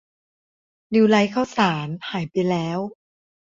[0.93, 2.79] นิวไลท์ข้าวสารหายไปแล้ว